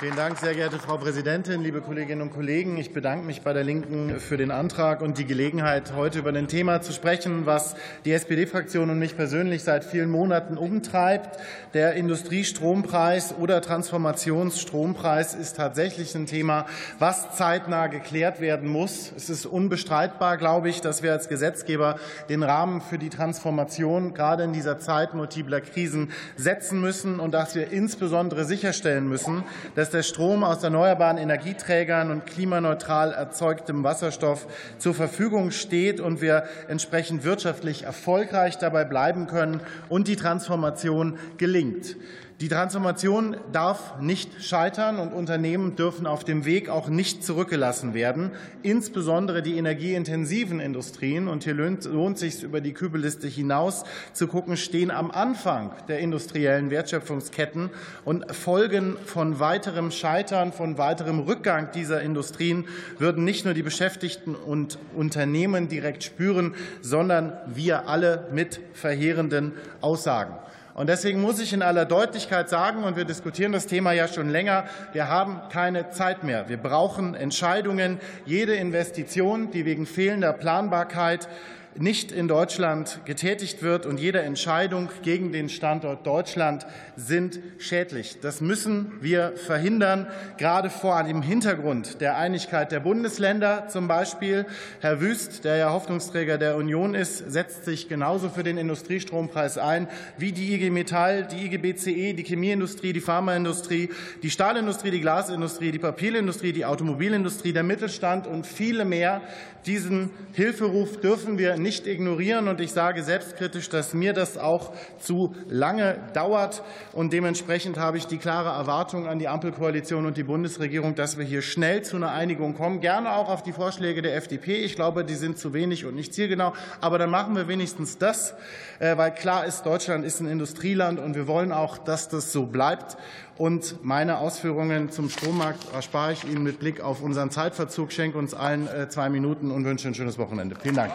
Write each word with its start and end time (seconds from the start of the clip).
Vielen 0.00 0.14
Dank, 0.14 0.38
sehr 0.38 0.54
geehrte 0.54 0.78
Frau 0.78 0.96
Präsidentin, 0.96 1.60
liebe 1.60 1.80
Kolleginnen 1.80 2.22
und 2.22 2.32
Kollegen. 2.32 2.76
Ich 2.76 2.92
bedanke 2.92 3.26
mich 3.26 3.42
bei 3.42 3.52
der 3.52 3.64
Linken 3.64 4.20
für 4.20 4.36
den 4.36 4.52
Antrag 4.52 5.02
und 5.02 5.18
die 5.18 5.24
Gelegenheit, 5.24 5.92
heute 5.96 6.20
über 6.20 6.28
ein 6.28 6.46
Thema 6.46 6.80
zu 6.80 6.92
sprechen, 6.92 7.46
was 7.46 7.74
die 8.04 8.12
SPD-Fraktion 8.12 8.90
und 8.90 9.00
mich 9.00 9.16
persönlich 9.16 9.64
seit 9.64 9.82
vielen 9.84 10.08
Monaten 10.08 10.56
umtreibt. 10.56 11.40
Der 11.74 11.94
Industriestrompreis 11.94 13.34
oder 13.40 13.60
Transformationsstrompreis 13.60 15.34
ist 15.34 15.56
tatsächlich 15.56 16.14
ein 16.14 16.26
Thema, 16.26 16.66
was 17.00 17.34
zeitnah 17.36 17.88
geklärt 17.88 18.40
werden 18.40 18.68
muss. 18.68 19.12
Es 19.16 19.28
ist 19.28 19.46
unbestreitbar, 19.46 20.36
glaube 20.36 20.68
ich, 20.68 20.80
dass 20.80 21.02
wir 21.02 21.10
als 21.10 21.28
Gesetzgeber 21.28 21.98
den 22.28 22.44
Rahmen 22.44 22.82
für 22.82 22.98
die 22.98 23.10
Transformation 23.10 24.14
gerade 24.14 24.44
in 24.44 24.52
dieser 24.52 24.78
Zeit 24.78 25.14
multipler 25.14 25.60
Krisen 25.60 26.12
setzen 26.36 26.80
müssen 26.80 27.18
und 27.18 27.34
dass 27.34 27.56
wir 27.56 27.72
insbesondere 27.72 28.44
sicherstellen 28.44 29.08
müssen, 29.08 29.42
dass 29.74 29.87
dass 29.88 29.92
der 29.92 30.02
Strom 30.02 30.44
aus 30.44 30.62
erneuerbaren 30.62 31.16
Energieträgern 31.16 32.10
und 32.10 32.26
klimaneutral 32.26 33.12
erzeugtem 33.12 33.84
Wasserstoff 33.84 34.46
zur 34.76 34.92
Verfügung 34.92 35.50
steht 35.50 35.98
und 35.98 36.20
wir 36.20 36.44
entsprechend 36.68 37.24
wirtschaftlich 37.24 37.84
erfolgreich 37.84 38.58
dabei 38.58 38.84
bleiben 38.84 39.28
können 39.28 39.62
und 39.88 40.06
die 40.06 40.16
Transformation 40.16 41.18
gelingt. 41.38 41.96
Die 42.40 42.48
Transformation 42.48 43.36
darf 43.50 44.00
nicht 44.00 44.44
scheitern, 44.44 45.00
und 45.00 45.12
Unternehmen 45.12 45.74
dürfen 45.74 46.06
auf 46.06 46.22
dem 46.22 46.44
Weg 46.44 46.68
auch 46.68 46.88
nicht 46.88 47.24
zurückgelassen 47.24 47.94
werden. 47.94 48.30
Insbesondere 48.62 49.42
die 49.42 49.58
energieintensiven 49.58 50.60
Industrien, 50.60 51.26
und 51.26 51.42
hier 51.42 51.54
lohnt 51.54 51.84
es 52.14 52.20
sich 52.20 52.44
über 52.44 52.60
die 52.60 52.74
Kübelliste 52.74 53.26
hinaus 53.26 53.82
zu 54.12 54.28
gucken, 54.28 54.56
stehen 54.56 54.92
am 54.92 55.10
Anfang 55.10 55.72
der 55.88 55.98
industriellen 55.98 56.70
Wertschöpfungsketten. 56.70 57.70
Und 58.04 58.32
Folgen 58.32 58.96
von 59.04 59.40
weiterem 59.40 59.90
Scheitern, 59.90 60.52
von 60.52 60.78
weiterem 60.78 61.18
Rückgang 61.18 61.72
dieser 61.72 62.02
Industrien 62.02 62.66
würden 63.00 63.24
nicht 63.24 63.46
nur 63.46 63.54
die 63.54 63.64
Beschäftigten 63.64 64.36
und 64.36 64.78
Unternehmen 64.94 65.68
direkt 65.68 66.04
spüren, 66.04 66.54
sondern 66.82 67.32
wir 67.46 67.88
alle 67.88 68.28
mit 68.30 68.60
verheerenden 68.74 69.54
Aussagen. 69.80 70.36
Und 70.78 70.88
deswegen 70.88 71.20
muss 71.20 71.40
ich 71.40 71.52
in 71.52 71.60
aller 71.60 71.86
Deutlichkeit 71.86 72.48
sagen, 72.48 72.84
und 72.84 72.96
wir 72.96 73.04
diskutieren 73.04 73.50
das 73.50 73.66
Thema 73.66 73.90
ja 73.90 74.06
schon 74.06 74.28
länger, 74.28 74.62
wir 74.92 75.08
haben 75.08 75.40
keine 75.50 75.90
Zeit 75.90 76.22
mehr. 76.22 76.48
Wir 76.48 76.56
brauchen 76.56 77.16
Entscheidungen. 77.16 77.98
Jede 78.26 78.54
Investition, 78.54 79.50
die 79.50 79.64
wegen 79.64 79.86
fehlender 79.86 80.32
Planbarkeit 80.32 81.28
nicht 81.76 82.12
in 82.12 82.28
Deutschland 82.28 83.00
getätigt 83.04 83.62
wird 83.62 83.86
und 83.86 84.00
jede 84.00 84.20
Entscheidung 84.20 84.88
gegen 85.02 85.32
den 85.32 85.48
Standort 85.48 86.06
Deutschland 86.06 86.66
sind 86.96 87.40
schädlich. 87.58 88.18
Das 88.20 88.40
müssen 88.40 88.92
wir 89.00 89.34
verhindern, 89.36 90.06
gerade 90.38 90.70
vor 90.70 91.02
dem 91.04 91.22
Hintergrund 91.22 92.00
der 92.00 92.16
Einigkeit 92.16 92.72
der 92.72 92.80
Bundesländer 92.80 93.68
zum 93.68 93.86
Beispiel. 93.86 94.46
Herr 94.80 95.00
Wüst, 95.00 95.44
der 95.44 95.56
ja 95.56 95.72
Hoffnungsträger 95.72 96.38
der 96.38 96.56
Union 96.56 96.94
ist, 96.94 97.30
setzt 97.30 97.64
sich 97.64 97.88
genauso 97.88 98.28
für 98.28 98.42
den 98.42 98.58
Industriestrompreis 98.58 99.58
ein 99.58 99.88
wie 100.16 100.32
die 100.32 100.54
IG 100.54 100.70
Metall, 100.70 101.26
die 101.26 101.46
IG 101.46 101.58
BCE, 101.58 102.14
die 102.14 102.24
Chemieindustrie, 102.24 102.92
die 102.92 103.00
Pharmaindustrie, 103.00 103.90
die 104.22 104.30
Stahlindustrie, 104.30 104.90
die 104.90 105.00
Glasindustrie, 105.00 105.70
die 105.70 105.78
Papierindustrie, 105.78 106.52
die 106.52 106.64
Automobilindustrie, 106.64 107.52
der 107.52 107.62
Mittelstand 107.62 108.26
und 108.26 108.46
viele 108.46 108.84
mehr. 108.84 109.22
Diesen 109.66 110.10
Hilferuf 110.32 111.00
dürfen 111.00 111.36
wir 111.36 111.56
nicht 111.56 111.67
ignorieren. 111.86 112.48
Und 112.48 112.60
ich 112.60 112.72
sage 112.72 113.02
selbstkritisch, 113.02 113.68
dass 113.68 113.94
mir 113.94 114.12
das 114.12 114.38
auch 114.38 114.72
zu 114.98 115.34
lange 115.48 115.98
dauert. 116.14 116.62
Und 116.92 117.12
dementsprechend 117.12 117.78
habe 117.78 117.98
ich 117.98 118.06
die 118.06 118.18
klare 118.18 118.48
Erwartung 118.48 119.06
an 119.06 119.18
die 119.18 119.28
Ampelkoalition 119.28 120.06
und 120.06 120.16
die 120.16 120.22
Bundesregierung, 120.22 120.94
dass 120.94 121.18
wir 121.18 121.24
hier 121.24 121.42
schnell 121.42 121.82
zu 121.82 121.96
einer 121.96 122.12
Einigung 122.12 122.54
kommen. 122.54 122.80
Gerne 122.80 123.12
auch 123.12 123.28
auf 123.28 123.42
die 123.42 123.52
Vorschläge 123.52 124.02
der 124.02 124.16
FDP. 124.16 124.56
Ich 124.56 124.74
glaube, 124.74 125.04
die 125.04 125.14
sind 125.14 125.38
zu 125.38 125.52
wenig 125.52 125.84
und 125.84 125.94
nicht 125.94 126.14
zielgenau. 126.14 126.54
Aber 126.80 126.98
dann 126.98 127.10
machen 127.10 127.36
wir 127.36 127.48
wenigstens 127.48 127.98
das, 127.98 128.34
äh, 128.78 128.96
weil 128.96 129.12
klar 129.12 129.44
ist, 129.44 129.64
Deutschland 129.64 130.04
ist 130.04 130.20
ein 130.20 130.28
Industrieland 130.28 130.98
und 130.98 131.14
wir 131.14 131.26
wollen 131.26 131.52
auch, 131.52 131.78
dass 131.78 132.08
das 132.08 132.32
so 132.32 132.46
bleibt. 132.46 132.96
Und 133.38 133.84
meine 133.84 134.18
Ausführungen 134.18 134.90
zum 134.90 135.08
Strommarkt 135.08 135.72
erspare 135.72 136.12
ich 136.12 136.24
Ihnen 136.24 136.42
mit 136.42 136.58
Blick 136.58 136.80
auf 136.80 137.00
unseren 137.00 137.30
Zeitverzug. 137.30 137.92
Schenke 137.92 138.18
uns 138.18 138.34
allen 138.34 138.66
äh, 138.66 138.88
zwei 138.88 139.08
Minuten 139.08 139.52
und 139.52 139.64
wünsche 139.64 139.86
ein 139.86 139.94
schönes 139.94 140.18
Wochenende. 140.18 140.56
Vielen 140.60 140.74
Dank. 140.74 140.92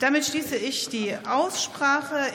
Damit 0.00 0.24
schließe 0.24 0.56
ich 0.56 0.88
die 0.88 1.14
Aussprache. 1.28 2.32